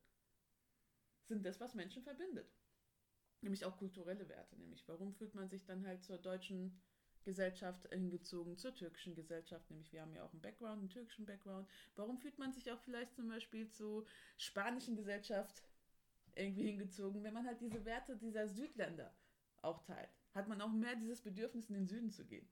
sind 1.27 1.45
das, 1.45 1.59
was 1.59 1.75
Menschen 1.75 2.03
verbindet. 2.03 2.53
Nämlich 3.41 3.65
auch 3.65 3.77
kulturelle 3.77 4.27
Werte. 4.29 4.55
Nämlich, 4.57 4.87
warum 4.87 5.13
fühlt 5.13 5.35
man 5.35 5.49
sich 5.49 5.65
dann 5.65 5.85
halt 5.85 6.03
zur 6.03 6.17
deutschen 6.17 6.81
Gesellschaft 7.25 7.87
hingezogen, 7.91 8.57
zur 8.57 8.73
türkischen 8.73 9.15
Gesellschaft, 9.15 9.69
nämlich 9.69 9.91
wir 9.91 10.01
haben 10.01 10.13
ja 10.13 10.23
auch 10.23 10.31
einen 10.31 10.41
Background, 10.41 10.79
einen 10.79 10.89
türkischen 10.89 11.25
Background. 11.25 11.67
Warum 11.95 12.17
fühlt 12.17 12.39
man 12.39 12.53
sich 12.53 12.71
auch 12.71 12.79
vielleicht 12.79 13.13
zum 13.15 13.27
Beispiel 13.27 13.69
zur 13.69 14.05
spanischen 14.37 14.95
Gesellschaft 14.95 15.63
irgendwie 16.35 16.65
hingezogen, 16.65 17.23
wenn 17.23 17.33
man 17.33 17.45
halt 17.45 17.59
diese 17.59 17.83
Werte 17.83 18.15
dieser 18.15 18.47
Südländer 18.47 19.13
auch 19.61 19.81
teilt? 19.83 20.09
Hat 20.33 20.47
man 20.47 20.61
auch 20.61 20.71
mehr 20.71 20.95
dieses 20.95 21.21
Bedürfnis, 21.21 21.69
in 21.69 21.75
den 21.75 21.87
Süden 21.87 22.11
zu 22.11 22.25
gehen? 22.25 22.47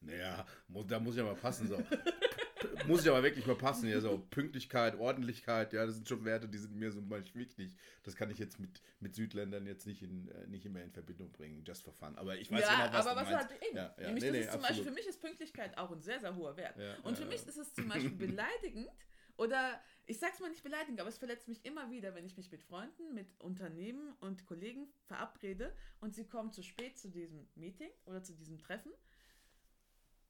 Naja, 0.00 0.46
muss, 0.68 0.86
da 0.86 1.00
muss 1.00 1.16
ich 1.16 1.20
aber 1.20 1.34
passen. 1.34 1.66
So. 1.66 1.76
muss 2.86 3.02
ich 3.02 3.10
aber 3.10 3.22
wirklich 3.22 3.46
mal 3.46 3.56
passen. 3.56 3.88
Ja, 3.88 4.00
so 4.00 4.18
Pünktlichkeit, 4.30 4.98
Ordentlichkeit, 4.98 5.72
ja, 5.72 5.86
das 5.86 5.96
sind 5.96 6.08
schon 6.08 6.24
Werte, 6.24 6.48
die 6.48 6.58
sind 6.58 6.74
mir 6.74 6.90
so 6.90 7.00
manchmal 7.00 7.42
wichtig. 7.42 7.74
Das 8.02 8.16
kann 8.16 8.30
ich 8.30 8.38
jetzt 8.38 8.58
mit, 8.58 8.82
mit 9.00 9.14
Südländern 9.14 9.66
jetzt 9.66 9.86
nicht, 9.86 10.02
in, 10.02 10.28
äh, 10.28 10.46
nicht 10.46 10.64
immer 10.66 10.82
in 10.82 10.90
Verbindung 10.90 11.30
bringen, 11.32 11.64
just 11.64 11.84
for 11.84 11.92
fun. 11.92 12.16
Aber 12.16 12.36
ich 12.36 12.50
weiß 12.50 12.60
ja, 12.60 12.86
genau, 12.86 12.98
was 12.98 13.06
aber 13.06 13.20
du 13.20 13.26
was 13.26 13.32
meinst. 13.34 13.50
Halt 13.50 13.62
eben. 13.62 13.76
Ja, 13.76 13.94
ja. 13.98 14.06
Nämlich, 14.06 14.24
nee, 14.24 14.30
nee, 14.30 14.48
zum 14.48 14.62
Beispiel, 14.62 14.84
für 14.84 14.90
mich 14.90 15.06
ist 15.06 15.20
Pünktlichkeit 15.20 15.76
auch 15.78 15.90
ein 15.90 16.02
sehr, 16.02 16.20
sehr 16.20 16.34
hoher 16.34 16.56
Wert. 16.56 16.76
Ja, 16.78 16.96
Und 17.02 17.16
für 17.16 17.26
mich 17.26 17.46
ist 17.46 17.58
es 17.58 17.72
zum 17.74 17.88
Beispiel 17.88 18.10
beleidigend 18.10 18.88
oder 19.36 19.80
ich 20.06 20.18
sag's 20.18 20.40
mal 20.40 20.50
nicht 20.50 20.64
beleidigend, 20.64 21.00
aber 21.00 21.10
es 21.10 21.18
verletzt 21.18 21.48
mich 21.48 21.64
immer 21.64 21.90
wieder, 21.90 22.14
wenn 22.14 22.24
ich 22.24 22.36
mich 22.36 22.50
mit 22.50 22.62
Freunden, 22.62 23.14
mit 23.14 23.28
Unternehmen 23.40 24.14
und 24.20 24.46
Kollegen 24.46 24.88
verabrede 25.06 25.74
und 26.00 26.14
sie 26.14 26.26
kommen 26.26 26.50
zu 26.50 26.62
spät 26.62 26.98
zu 26.98 27.08
diesem 27.08 27.46
Meeting 27.54 27.90
oder 28.06 28.22
zu 28.22 28.34
diesem 28.34 28.58
Treffen. 28.58 28.90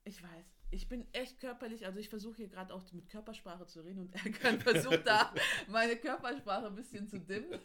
Ich 0.08 0.22
weiß, 0.22 0.46
ich 0.70 0.88
bin 0.88 1.06
echt 1.12 1.38
körperlich, 1.38 1.84
also 1.84 1.98
ich 1.98 2.08
versuche 2.08 2.38
hier 2.38 2.48
gerade 2.48 2.72
auch 2.72 2.82
mit 2.92 3.10
Körpersprache 3.10 3.66
zu 3.66 3.82
reden 3.82 4.00
und 4.00 4.14
er 4.42 4.60
versucht 4.60 5.06
da 5.06 5.34
meine 5.68 5.96
Körpersprache 5.96 6.66
ein 6.66 6.74
bisschen 6.74 7.06
zu 7.08 7.20
dimmen. 7.20 7.60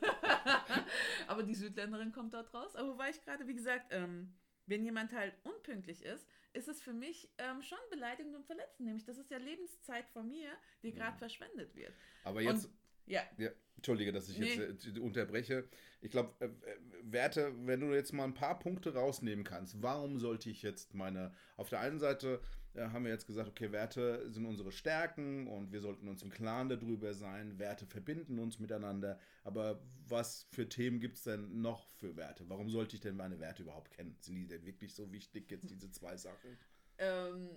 aber 1.28 1.44
die 1.44 1.56
Südländerin 1.56 2.12
kommt 2.12 2.34
dort 2.34 2.54
raus. 2.54 2.76
Aber 2.76 2.90
wobei 2.90 3.12
ich 3.12 3.22
gerade, 3.22 3.48
wie 3.48 3.56
gesagt, 3.56 3.88
ähm, 3.92 4.34
wenn 4.66 4.84
jemand 4.84 5.14
halt 5.14 5.34
unpünktlich 5.44 6.04
ist, 6.04 6.28
ist 6.52 6.68
es 6.68 6.82
für 6.82 6.94
mich 6.94 7.30
ähm, 7.38 7.62
schon 7.62 7.80
beleidigend 7.90 8.36
und 8.36 8.46
verletzend. 8.46 8.88
Nämlich, 8.88 9.06
das 9.06 9.18
ist 9.18 9.32
ja 9.32 9.38
Lebenszeit 9.38 10.08
von 10.10 10.30
mir, 10.30 10.50
die 10.84 10.92
gerade 10.92 11.14
mhm. 11.14 11.20
verschwendet 11.20 11.76
wird. 11.76 11.94
Aber 12.24 12.42
jetzt, 12.42 12.70
Ja. 13.06 13.22
ja. 13.38 13.50
Entschuldige, 13.76 14.12
dass 14.12 14.30
ich 14.30 14.38
Nee. 14.40 14.56
jetzt 14.56 14.86
äh, 14.88 15.00
unterbreche. 15.00 15.68
Ich 16.02 16.12
glaube, 16.12 16.34
äh, 16.40 16.46
äh, 16.46 16.52
Werte, 17.04 17.54
wenn 17.66 17.80
du 17.82 17.94
jetzt 17.94 18.14
mal 18.14 18.24
ein 18.24 18.34
paar 18.34 18.60
Punkte 18.60 18.94
rausnehmen 18.94 19.44
kannst, 19.44 19.82
warum 19.82 20.20
sollte 20.20 20.50
ich 20.50 20.62
jetzt 20.62 20.94
meine. 20.94 21.34
Auf 21.58 21.70
der 21.70 21.80
einen 21.82 22.00
Seite 22.00 22.40
äh, 22.76 22.82
haben 22.90 23.04
wir 23.04 23.12
jetzt 23.12 23.28
gesagt, 23.28 23.50
okay, 23.50 23.72
Werte 23.72 24.32
sind 24.32 24.46
unsere 24.46 24.72
Stärken 24.72 25.48
und 25.48 25.72
wir 25.72 25.82
sollten 25.82 26.08
uns 26.08 26.24
im 26.24 26.30
Klaren 26.30 26.70
darüber 26.70 27.14
sein. 27.14 27.60
Werte 27.60 27.86
verbinden 27.86 28.40
uns 28.40 28.60
miteinander. 28.60 29.20
Aber 29.44 29.84
was 30.08 30.48
für 30.52 30.70
Themen 30.70 31.00
gibt 31.00 31.18
es 31.18 31.24
denn 31.24 31.62
noch 31.62 31.90
für 31.98 32.16
Werte? 32.16 32.48
Warum 32.50 32.70
sollte 32.70 32.96
ich 32.96 33.02
denn 33.02 33.16
meine 33.18 33.40
Werte 33.40 33.64
überhaupt 33.64 33.92
kennen? 33.92 34.16
Sind 34.22 34.36
die 34.36 34.48
denn 34.48 34.66
wirklich 34.66 34.94
so 34.96 35.12
wichtig, 35.12 35.50
jetzt 35.52 35.70
diese 35.70 35.92
zwei 35.92 36.16
Sachen? 36.16 36.58
Ähm, 37.00 37.50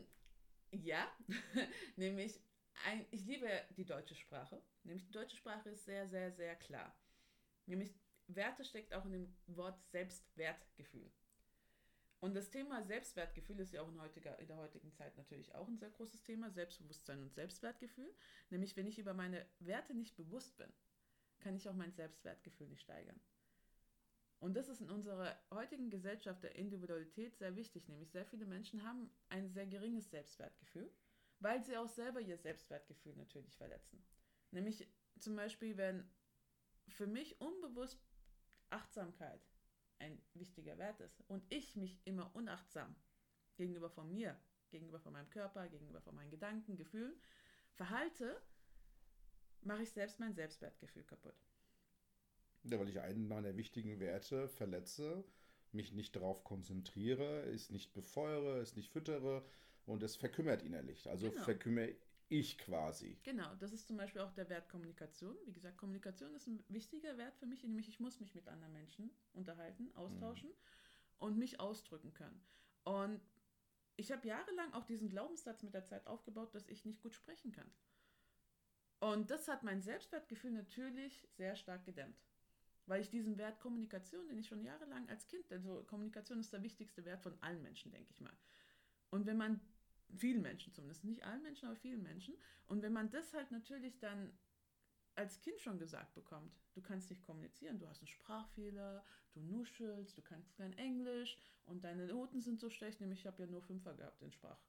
ja, 0.72 1.06
nämlich, 1.96 2.40
ein, 2.84 3.06
ich 3.10 3.24
liebe 3.24 3.48
die 3.76 3.84
deutsche 3.84 4.14
Sprache. 4.14 4.62
Nämlich 4.84 5.06
die 5.06 5.12
deutsche 5.12 5.36
Sprache 5.36 5.70
ist 5.70 5.84
sehr, 5.84 6.06
sehr, 6.06 6.32
sehr 6.32 6.56
klar. 6.56 6.96
Nämlich 7.66 7.94
Werte 8.28 8.64
steckt 8.64 8.92
auch 8.94 9.04
in 9.04 9.12
dem 9.12 9.36
Wort 9.46 9.80
Selbstwertgefühl. 9.90 11.10
Und 12.20 12.34
das 12.34 12.50
Thema 12.50 12.82
Selbstwertgefühl 12.82 13.60
ist 13.60 13.72
ja 13.72 13.82
auch 13.82 13.88
in, 13.88 14.00
heutiger, 14.00 14.38
in 14.38 14.48
der 14.48 14.56
heutigen 14.56 14.92
Zeit 14.92 15.16
natürlich 15.16 15.54
auch 15.54 15.68
ein 15.68 15.78
sehr 15.78 15.90
großes 15.90 16.22
Thema, 16.22 16.50
Selbstbewusstsein 16.50 17.22
und 17.22 17.34
Selbstwertgefühl. 17.34 18.12
Nämlich, 18.50 18.76
wenn 18.76 18.86
ich 18.86 18.98
über 18.98 19.14
meine 19.14 19.46
Werte 19.60 19.94
nicht 19.94 20.16
bewusst 20.16 20.56
bin, 20.56 20.72
kann 21.40 21.54
ich 21.54 21.68
auch 21.68 21.74
mein 21.74 21.92
Selbstwertgefühl 21.92 22.68
nicht 22.68 22.82
steigern. 22.82 23.20
Und 24.38 24.54
das 24.54 24.68
ist 24.68 24.80
in 24.80 24.90
unserer 24.90 25.38
heutigen 25.50 25.90
Gesellschaft 25.90 26.42
der 26.42 26.56
Individualität 26.56 27.36
sehr 27.36 27.56
wichtig, 27.56 27.88
nämlich 27.88 28.10
sehr 28.10 28.26
viele 28.26 28.46
Menschen 28.46 28.82
haben 28.82 29.10
ein 29.28 29.48
sehr 29.48 29.66
geringes 29.66 30.10
Selbstwertgefühl, 30.10 30.90
weil 31.40 31.62
sie 31.62 31.76
auch 31.76 31.88
selber 31.88 32.20
ihr 32.20 32.38
Selbstwertgefühl 32.38 33.14
natürlich 33.16 33.56
verletzen. 33.56 34.04
Nämlich 34.50 34.88
zum 35.18 35.36
Beispiel, 35.36 35.76
wenn 35.76 36.08
für 36.88 37.06
mich 37.06 37.40
unbewusst 37.40 38.00
Achtsamkeit 38.70 39.40
ein 39.98 40.20
wichtiger 40.34 40.78
Wert 40.78 41.00
ist 41.00 41.22
und 41.28 41.44
ich 41.48 41.76
mich 41.76 41.98
immer 42.04 42.34
unachtsam 42.34 42.94
gegenüber 43.56 43.90
von 43.90 44.12
mir, 44.12 44.38
gegenüber 44.70 45.00
von 45.00 45.12
meinem 45.12 45.30
Körper, 45.30 45.68
gegenüber 45.68 46.00
von 46.00 46.14
meinen 46.14 46.30
Gedanken, 46.30 46.76
Gefühlen 46.76 47.14
verhalte, 47.74 48.40
mache 49.62 49.82
ich 49.82 49.90
selbst 49.90 50.20
mein 50.20 50.34
Selbstwertgefühl 50.34 51.04
kaputt. 51.04 51.36
Ja, 52.64 52.78
weil 52.78 52.88
ich 52.88 53.00
einen 53.00 53.28
meiner 53.28 53.56
wichtigen 53.56 54.00
Werte 54.00 54.48
verletze, 54.48 55.24
mich 55.72 55.92
nicht 55.92 56.16
darauf 56.16 56.44
konzentriere, 56.44 57.42
es 57.42 57.70
nicht 57.70 57.92
befeuere, 57.92 58.60
es 58.60 58.76
nicht 58.76 58.90
füttere 58.90 59.44
und 59.86 60.02
es 60.02 60.16
verkümmert 60.16 60.62
innerlich. 60.62 61.08
Also 61.08 61.30
Genau. 61.30 61.42
verkümmere 61.44 61.94
ich 62.28 62.58
quasi. 62.58 63.18
Genau, 63.22 63.54
das 63.56 63.72
ist 63.72 63.86
zum 63.86 63.96
Beispiel 63.96 64.20
auch 64.20 64.32
der 64.32 64.48
Wert 64.48 64.68
Kommunikation. 64.68 65.36
Wie 65.46 65.52
gesagt, 65.52 65.78
Kommunikation 65.78 66.34
ist 66.34 66.48
ein 66.48 66.62
wichtiger 66.68 67.16
Wert 67.18 67.36
für 67.36 67.46
mich, 67.46 67.62
nämlich 67.62 67.88
ich 67.88 68.00
muss 68.00 68.18
mich 68.20 68.34
mit 68.34 68.48
anderen 68.48 68.72
Menschen 68.72 69.10
unterhalten, 69.32 69.90
austauschen 69.94 70.50
und 71.18 71.38
mich 71.38 71.60
ausdrücken 71.60 72.12
können. 72.12 72.40
Und 72.82 73.20
ich 73.96 74.10
habe 74.12 74.26
jahrelang 74.26 74.72
auch 74.74 74.84
diesen 74.84 75.08
Glaubenssatz 75.08 75.62
mit 75.62 75.72
der 75.72 75.84
Zeit 75.84 76.06
aufgebaut, 76.06 76.54
dass 76.54 76.68
ich 76.68 76.84
nicht 76.84 77.00
gut 77.00 77.14
sprechen 77.14 77.52
kann. 77.52 77.70
Und 78.98 79.30
das 79.30 79.46
hat 79.48 79.62
mein 79.62 79.80
Selbstwertgefühl 79.82 80.50
natürlich 80.52 81.28
sehr 81.30 81.54
stark 81.54 81.84
gedämmt. 81.84 82.16
Weil 82.86 83.00
ich 83.00 83.10
diesen 83.10 83.36
Wert 83.36 83.60
Kommunikation, 83.60 84.26
den 84.28 84.38
ich 84.38 84.46
schon 84.46 84.62
jahrelang 84.62 85.08
als 85.08 85.26
Kind, 85.26 85.50
also 85.52 85.82
Kommunikation 85.84 86.38
ist 86.40 86.52
der 86.52 86.62
wichtigste 86.62 87.04
Wert 87.04 87.20
von 87.22 87.36
allen 87.42 87.62
Menschen, 87.62 87.90
denke 87.90 88.10
ich 88.12 88.20
mal. 88.20 88.36
Und 89.10 89.26
wenn 89.26 89.36
man, 89.36 89.60
vielen 90.14 90.42
Menschen 90.42 90.72
zumindest, 90.72 91.04
nicht 91.04 91.24
allen 91.24 91.42
Menschen, 91.42 91.66
aber 91.66 91.76
vielen 91.76 92.02
Menschen, 92.02 92.34
und 92.66 92.82
wenn 92.82 92.92
man 92.92 93.10
das 93.10 93.32
halt 93.34 93.50
natürlich 93.50 93.98
dann 93.98 94.32
als 95.14 95.40
Kind 95.40 95.60
schon 95.60 95.78
gesagt 95.78 96.14
bekommt, 96.14 96.54
du 96.74 96.82
kannst 96.82 97.08
nicht 97.10 97.22
kommunizieren, 97.22 97.78
du 97.78 97.88
hast 97.88 98.00
einen 98.00 98.08
Sprachfehler, 98.08 99.04
du 99.32 99.40
nuschelst, 99.40 100.16
du 100.18 100.22
kannst 100.22 100.54
kein 100.54 100.72
Englisch 100.74 101.38
und 101.64 101.84
deine 101.84 102.06
Noten 102.06 102.40
sind 102.42 102.60
so 102.60 102.68
schlecht, 102.70 103.00
nämlich 103.00 103.20
ich 103.20 103.26
habe 103.26 103.42
ja 103.42 103.48
nur 103.48 103.62
Fünfer 103.62 103.94
gehabt 103.94 104.20
in 104.22 104.30
Sprachfächern 104.30 104.60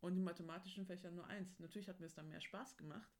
und 0.00 0.16
in 0.16 0.24
mathematischen 0.24 0.86
Fächern 0.86 1.14
nur 1.14 1.26
eins. 1.26 1.58
Natürlich 1.58 1.88
hat 1.88 2.00
mir 2.00 2.06
es 2.06 2.14
dann 2.14 2.28
mehr 2.28 2.40
Spaß 2.40 2.76
gemacht, 2.76 3.10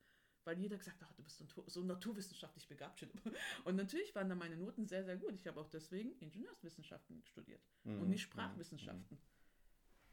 weil 0.45 0.59
jeder 0.59 0.79
gesagt 0.79 1.01
hat, 1.03 1.19
du 1.19 1.23
bist 1.23 1.39
so, 1.39 1.45
natu- 1.45 1.69
so 1.69 1.83
naturwissenschaftlich 1.83 2.69
begabt. 2.69 3.03
Und 3.65 3.77
natürlich 3.77 4.15
waren 4.15 4.29
dann 4.29 4.39
meine 4.39 4.57
Noten 4.57 4.87
sehr, 4.87 5.05
sehr 5.05 5.17
gut. 5.17 5.35
Ich 5.35 5.47
habe 5.47 5.61
auch 5.61 5.69
deswegen 5.69 6.13
Ingenieurswissenschaften 6.21 7.25
studiert 7.25 7.63
und 7.97 8.05
Mhm, 8.07 8.09
nicht 8.09 8.23
Sprachwissenschaften. 8.23 9.19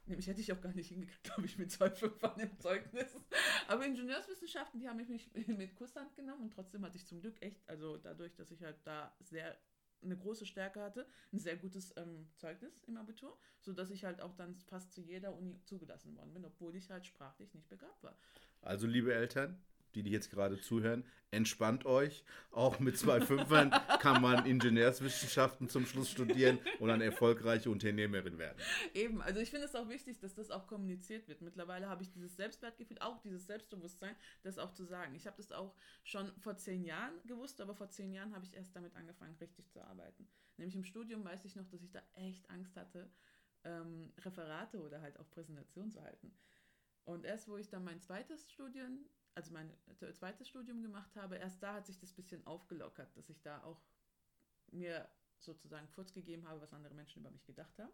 Nämlich 0.06 0.26
hätte 0.26 0.40
ich 0.40 0.52
auch 0.52 0.60
gar 0.60 0.74
nicht 0.74 0.88
hingekriegt, 0.88 1.24
glaube 1.34 1.46
ich, 1.46 1.58
mit 1.58 1.72
zwei 1.72 1.90
Fünfern 1.90 2.38
im 2.38 2.58
Zeugnis. 2.58 3.06
Aber 3.68 3.86
Ingenieurswissenschaften, 3.86 4.80
die 4.80 4.88
haben 4.88 4.96
mich 4.96 5.30
mit 5.48 5.74
Kusshand 5.76 6.14
genommen 6.14 6.42
und 6.42 6.52
trotzdem 6.52 6.84
hatte 6.84 6.96
ich 6.96 7.06
zum 7.06 7.20
Glück 7.20 7.40
echt, 7.40 7.68
also 7.68 7.96
dadurch, 7.96 8.34
dass 8.34 8.50
ich 8.50 8.62
halt 8.62 8.76
da 8.84 9.14
sehr 9.20 9.56
eine 10.02 10.16
große 10.16 10.44
Stärke 10.46 10.82
hatte, 10.82 11.06
ein 11.32 11.38
sehr 11.38 11.56
gutes 11.56 11.96
ähm, 11.96 12.28
Zeugnis 12.36 12.82
im 12.86 12.96
Abitur, 12.98 13.38
sodass 13.60 13.90
ich 13.90 14.04
halt 14.04 14.20
auch 14.20 14.34
dann 14.34 14.58
fast 14.66 14.92
zu 14.92 15.00
jeder 15.00 15.34
Uni 15.34 15.60
zugelassen 15.64 16.14
worden 16.16 16.34
bin, 16.34 16.44
obwohl 16.44 16.76
ich 16.76 16.90
halt 16.90 17.06
sprachlich 17.06 17.54
nicht 17.54 17.68
begabt 17.68 18.02
war. 18.02 18.18
Also, 18.60 18.86
liebe 18.86 19.14
Eltern, 19.14 19.62
die, 19.94 20.02
die 20.02 20.10
jetzt 20.10 20.30
gerade 20.30 20.60
zuhören, 20.60 21.04
entspannt 21.30 21.84
euch. 21.84 22.24
Auch 22.50 22.78
mit 22.78 22.96
zwei 22.96 23.20
Fünfern 23.20 23.70
kann 24.00 24.22
man 24.22 24.46
Ingenieurswissenschaften 24.46 25.68
zum 25.68 25.86
Schluss 25.86 26.10
studieren 26.10 26.58
und 26.78 26.90
eine 26.90 27.04
erfolgreiche 27.04 27.70
Unternehmerin 27.70 28.38
werden. 28.38 28.56
Eben, 28.94 29.20
also 29.20 29.40
ich 29.40 29.50
finde 29.50 29.66
es 29.66 29.74
auch 29.74 29.88
wichtig, 29.88 30.20
dass 30.20 30.34
das 30.34 30.50
auch 30.50 30.66
kommuniziert 30.66 31.28
wird. 31.28 31.42
Mittlerweile 31.42 31.88
habe 31.88 32.02
ich 32.02 32.10
dieses 32.10 32.36
Selbstwertgefühl, 32.36 32.98
auch 33.00 33.18
dieses 33.20 33.46
Selbstbewusstsein, 33.46 34.14
das 34.42 34.58
auch 34.58 34.72
zu 34.72 34.84
sagen. 34.84 35.14
Ich 35.14 35.26
habe 35.26 35.36
das 35.36 35.52
auch 35.52 35.74
schon 36.04 36.30
vor 36.38 36.56
zehn 36.56 36.84
Jahren 36.84 37.14
gewusst, 37.26 37.60
aber 37.60 37.74
vor 37.74 37.90
zehn 37.90 38.12
Jahren 38.12 38.34
habe 38.34 38.44
ich 38.44 38.54
erst 38.54 38.74
damit 38.76 38.94
angefangen, 38.96 39.36
richtig 39.40 39.70
zu 39.70 39.82
arbeiten. 39.82 40.28
Nämlich 40.56 40.76
im 40.76 40.84
Studium 40.84 41.24
weiß 41.24 41.44
ich 41.44 41.56
noch, 41.56 41.68
dass 41.68 41.82
ich 41.82 41.90
da 41.90 42.02
echt 42.14 42.48
Angst 42.48 42.76
hatte, 42.76 43.10
ähm, 43.64 44.12
Referate 44.18 44.80
oder 44.80 45.00
halt 45.00 45.18
auch 45.18 45.28
Präsentationen 45.30 45.90
zu 45.90 46.02
halten. 46.02 46.32
Und 47.04 47.24
erst 47.24 47.48
wo 47.48 47.56
ich 47.56 47.68
dann 47.68 47.84
mein 47.84 48.00
zweites 48.00 48.50
Studium, 48.50 49.04
also 49.34 49.52
mein 49.52 49.72
zweites 50.12 50.48
Studium 50.48 50.82
gemacht 50.82 51.14
habe, 51.16 51.36
erst 51.36 51.62
da 51.62 51.74
hat 51.74 51.86
sich 51.86 51.98
das 51.98 52.12
bisschen 52.12 52.46
aufgelockert, 52.46 53.16
dass 53.16 53.28
ich 53.28 53.40
da 53.42 53.62
auch 53.64 53.80
mir 54.70 55.08
sozusagen 55.38 55.88
Furz 55.88 56.12
gegeben 56.12 56.46
habe, 56.48 56.60
was 56.60 56.72
andere 56.72 56.94
Menschen 56.94 57.20
über 57.20 57.30
mich 57.30 57.44
gedacht 57.44 57.78
haben. 57.78 57.92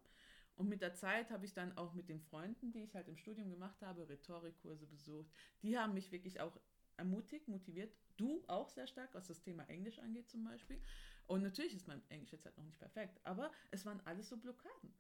Und 0.57 0.69
mit 0.69 0.83
der 0.83 0.95
Zeit 0.95 1.31
habe 1.31 1.47
ich 1.47 1.55
dann 1.55 1.77
auch 1.79 1.95
mit 1.95 2.09
den 2.09 2.21
Freunden, 2.21 2.71
die 2.73 2.83
ich 2.83 2.95
halt 2.95 3.09
im 3.09 3.17
Studium 3.17 3.51
gemacht 3.51 3.81
habe, 3.83 4.09
Rhetorikkurse 4.09 4.87
besucht. 4.87 5.31
Die 5.63 5.79
haben 5.79 5.95
mich 5.95 6.13
wirklich 6.13 6.41
auch 6.41 6.61
ermutigt, 6.97 7.49
motiviert. 7.49 7.97
Du 8.17 8.45
auch 8.47 8.69
sehr 8.69 8.87
stark, 8.87 9.15
was 9.15 9.29
das 9.29 9.41
Thema 9.41 9.65
Englisch 9.71 9.99
angeht 9.99 10.29
zum 10.29 10.45
Beispiel. 10.45 10.81
Und 11.27 11.43
natürlich 11.43 11.75
ist 11.75 11.89
mein 11.89 12.03
Englisch 12.11 12.33
jetzt 12.33 12.45
halt 12.45 12.59
noch 12.59 12.65
nicht 12.65 12.79
perfekt, 12.79 13.21
aber 13.25 13.51
es 13.71 13.87
waren 13.87 14.01
alles 14.05 14.29
so 14.29 14.37
Blockaden. 14.37 14.93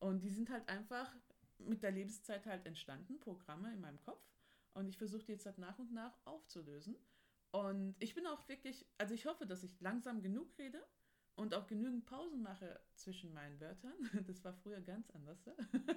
Und 0.00 0.20
die 0.20 0.30
sind 0.30 0.50
halt 0.50 0.68
einfach 0.68 1.14
mit 1.58 1.82
der 1.82 1.92
Lebenszeit 1.92 2.44
halt 2.44 2.66
entstanden, 2.66 3.18
Programme 3.20 3.72
in 3.72 3.80
meinem 3.80 4.00
Kopf. 4.02 4.22
Und 4.76 4.88
ich 4.88 4.98
versuche 4.98 5.24
die 5.24 5.32
jetzt 5.32 5.46
halt 5.46 5.56
nach 5.56 5.78
und 5.78 5.90
nach 5.92 6.14
aufzulösen. 6.26 6.96
Und 7.50 7.96
ich 7.98 8.14
bin 8.14 8.26
auch 8.26 8.46
wirklich, 8.46 8.86
also 8.98 9.14
ich 9.14 9.24
hoffe, 9.24 9.46
dass 9.46 9.62
ich 9.62 9.80
langsam 9.80 10.20
genug 10.20 10.56
rede 10.58 10.86
und 11.34 11.54
auch 11.54 11.66
genügend 11.66 12.04
Pausen 12.04 12.42
mache 12.42 12.78
zwischen 12.94 13.32
meinen 13.32 13.58
Wörtern. 13.58 13.94
Das 14.26 14.44
war 14.44 14.52
früher 14.52 14.82
ganz 14.82 15.10
anders. 15.10 15.38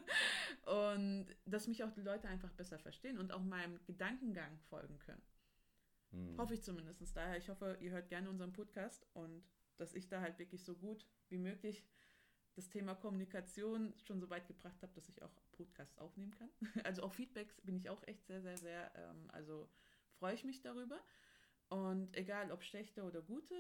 Und 0.66 1.28
dass 1.46 1.68
mich 1.68 1.84
auch 1.84 1.92
die 1.92 2.02
Leute 2.02 2.30
einfach 2.30 2.52
besser 2.54 2.80
verstehen 2.80 3.18
und 3.18 3.32
auch 3.32 3.42
meinem 3.42 3.80
Gedankengang 3.86 4.60
folgen 4.70 5.00
können. 5.00 5.22
Hm. 6.12 6.38
Hoffe 6.38 6.54
ich 6.54 6.64
zumindest. 6.64 7.16
Daher, 7.16 7.38
ich 7.38 7.50
hoffe, 7.50 7.78
ihr 7.82 7.92
hört 7.92 8.10
gerne 8.10 8.30
unseren 8.30 8.54
Podcast 8.54 9.08
und 9.14 9.44
dass 9.78 9.94
ich 9.94 10.08
da 10.08 10.22
halt 10.22 10.40
wirklich 10.40 10.64
so 10.64 10.76
gut 10.76 11.06
wie 11.30 11.38
möglich 11.38 11.86
das 12.60 12.70
Thema 12.70 12.94
Kommunikation 12.94 13.94
schon 14.04 14.20
so 14.20 14.30
weit 14.30 14.46
gebracht 14.48 14.82
habe, 14.84 14.94
dass 14.94 15.08
ich 15.08 15.22
auch 15.24 15.32
Podcasts 15.54 15.98
aufnehmen 15.98 16.32
kann. 16.32 16.50
Also 16.84 17.04
auf 17.04 17.14
Feedbacks 17.14 17.62
bin 17.62 17.78
ich 17.78 17.90
auch 17.90 18.06
echt 18.06 18.26
sehr, 18.28 18.42
sehr, 18.42 18.58
sehr, 18.58 18.92
ähm, 18.96 19.30
also 19.32 19.70
freue 20.18 20.36
ich 20.36 20.44
mich 20.44 20.62
darüber. 20.62 21.00
Und 21.70 22.16
egal 22.18 22.52
ob 22.52 22.64
schlechte 22.64 23.04
oder 23.04 23.22
gute, 23.22 23.56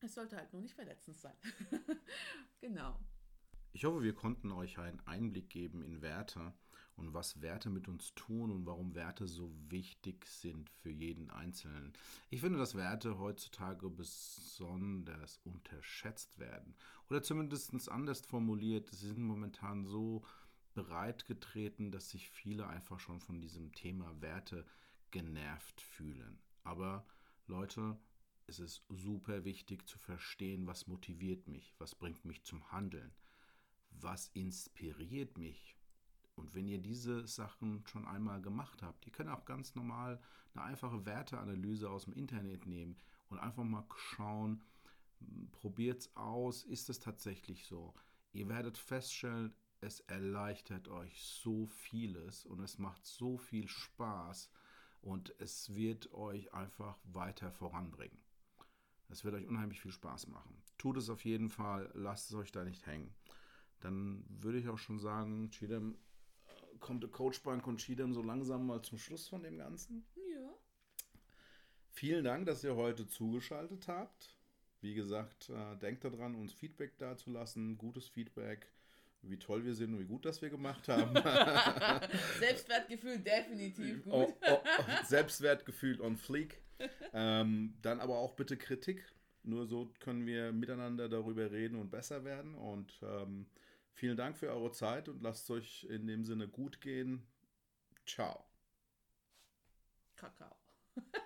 es 0.00 0.14
sollte 0.14 0.36
halt 0.36 0.52
nur 0.52 0.60
nicht 0.60 0.74
verletzend 0.74 1.18
sein. 1.18 1.36
genau. 2.60 2.98
Ich 3.72 3.84
hoffe, 3.86 4.02
wir 4.02 4.14
konnten 4.14 4.52
euch 4.52 4.78
einen 4.78 5.00
Einblick 5.06 5.48
geben 5.48 5.82
in 5.82 6.02
Werte 6.02 6.52
und 7.02 7.14
was 7.14 7.42
Werte 7.42 7.70
mit 7.70 7.88
uns 7.88 8.14
tun 8.14 8.50
und 8.50 8.66
warum 8.66 8.94
Werte 8.94 9.26
so 9.26 9.52
wichtig 9.68 10.26
sind 10.26 10.70
für 10.70 10.90
jeden 10.90 11.30
Einzelnen. 11.30 11.92
Ich 12.30 12.40
finde, 12.40 12.58
dass 12.58 12.74
Werte 12.74 13.18
heutzutage 13.18 13.90
besonders 13.90 15.38
unterschätzt 15.44 16.38
werden. 16.38 16.74
Oder 17.10 17.22
zumindest 17.22 17.90
anders 17.90 18.20
formuliert, 18.20 18.88
sie 18.90 19.08
sind 19.08 19.22
momentan 19.22 19.84
so 19.84 20.24
breit 20.74 21.26
getreten, 21.26 21.90
dass 21.90 22.10
sich 22.10 22.30
viele 22.30 22.66
einfach 22.66 22.98
schon 22.98 23.20
von 23.20 23.40
diesem 23.40 23.72
Thema 23.72 24.20
Werte 24.20 24.64
genervt 25.10 25.80
fühlen. 25.80 26.38
Aber 26.64 27.04
Leute, 27.46 27.98
es 28.46 28.58
ist 28.58 28.82
super 28.88 29.44
wichtig 29.44 29.86
zu 29.86 29.98
verstehen, 29.98 30.66
was 30.66 30.86
motiviert 30.86 31.48
mich, 31.48 31.74
was 31.78 31.94
bringt 31.94 32.24
mich 32.24 32.42
zum 32.44 32.70
Handeln 32.72 33.12
was 34.00 34.28
inspiriert 34.34 35.38
mich? 35.38 35.76
Und 36.34 36.54
wenn 36.54 36.66
ihr 36.66 36.78
diese 36.78 37.26
Sachen 37.26 37.84
schon 37.86 38.06
einmal 38.06 38.40
gemacht 38.40 38.82
habt, 38.82 39.06
ihr 39.06 39.12
könnt 39.12 39.30
auch 39.30 39.44
ganz 39.44 39.74
normal 39.74 40.20
eine 40.54 40.64
einfache 40.64 41.04
Werteanalyse 41.04 41.90
aus 41.90 42.04
dem 42.04 42.14
Internet 42.14 42.66
nehmen 42.66 42.96
und 43.28 43.38
einfach 43.38 43.64
mal 43.64 43.86
schauen, 43.96 44.62
probiert 45.52 46.00
es 46.00 46.16
aus, 46.16 46.64
ist 46.64 46.88
es 46.90 47.00
tatsächlich 47.00 47.66
so. 47.66 47.94
Ihr 48.32 48.48
werdet 48.48 48.78
feststellen, 48.78 49.54
es 49.80 50.00
erleichtert 50.00 50.88
euch 50.88 51.22
so 51.22 51.66
vieles 51.66 52.46
und 52.46 52.60
es 52.60 52.78
macht 52.78 53.04
so 53.04 53.36
viel 53.36 53.68
Spaß 53.68 54.50
und 55.00 55.34
es 55.38 55.74
wird 55.74 56.12
euch 56.12 56.54
einfach 56.54 56.98
weiter 57.04 57.50
voranbringen. 57.50 58.18
Es 59.08 59.24
wird 59.24 59.34
euch 59.34 59.46
unheimlich 59.46 59.80
viel 59.80 59.92
Spaß 59.92 60.28
machen. 60.28 60.62
Tut 60.78 60.96
es 60.96 61.10
auf 61.10 61.24
jeden 61.24 61.50
Fall, 61.50 61.90
lasst 61.94 62.30
es 62.30 62.36
euch 62.36 62.52
da 62.52 62.64
nicht 62.64 62.86
hängen. 62.86 63.14
Dann 63.80 64.24
würde 64.28 64.58
ich 64.58 64.68
auch 64.68 64.78
schon 64.78 65.00
sagen, 65.00 65.50
Chidem, 65.50 65.94
äh, 65.94 66.11
kommt 66.82 67.02
der 67.02 67.10
Coachbank 67.10 67.66
und 67.66 67.78
Chidem 67.78 68.12
so 68.12 68.22
langsam 68.22 68.66
mal 68.66 68.82
zum 68.82 68.98
Schluss 68.98 69.28
von 69.28 69.42
dem 69.42 69.56
Ganzen. 69.56 70.04
Ja. 70.34 70.54
Vielen 71.90 72.24
Dank, 72.24 72.44
dass 72.44 72.62
ihr 72.62 72.76
heute 72.76 73.06
zugeschaltet 73.06 73.88
habt. 73.88 74.36
Wie 74.82 74.94
gesagt, 74.94 75.48
äh, 75.48 75.76
denkt 75.78 76.04
daran, 76.04 76.34
uns 76.34 76.52
Feedback 76.52 76.98
dazulassen, 76.98 77.78
gutes 77.78 78.08
Feedback 78.08 78.70
wie 79.22 79.38
toll 79.38 79.64
wir 79.64 79.74
sind 79.74 79.94
und 79.94 80.00
wie 80.00 80.04
gut 80.04 80.24
das 80.24 80.42
wir 80.42 80.50
gemacht 80.50 80.88
haben. 80.88 81.14
Selbstwertgefühl 82.40 83.18
definitiv 83.18 84.02
gut. 84.04 84.12
Oh, 84.12 84.36
oh, 84.48 84.58
oh, 84.78 84.82
Selbstwertgefühl 85.04 86.00
on 86.00 86.16
fleek. 86.16 86.60
Ähm, 87.12 87.74
dann 87.82 88.00
aber 88.00 88.18
auch 88.18 88.32
bitte 88.34 88.56
Kritik. 88.56 89.04
Nur 89.44 89.66
so 89.66 89.92
können 90.00 90.26
wir 90.26 90.52
miteinander 90.52 91.08
darüber 91.08 91.50
reden 91.50 91.76
und 91.76 91.90
besser 91.90 92.24
werden. 92.24 92.54
Und 92.54 92.92
ähm, 93.02 93.46
vielen 93.92 94.16
Dank 94.16 94.36
für 94.36 94.48
eure 94.48 94.72
Zeit 94.72 95.08
und 95.08 95.22
lasst 95.22 95.44
es 95.44 95.50
euch 95.50 95.84
in 95.84 96.06
dem 96.06 96.24
Sinne 96.24 96.48
gut 96.48 96.80
gehen. 96.80 97.26
Ciao. 98.06 98.44
Kakao. 100.16 100.56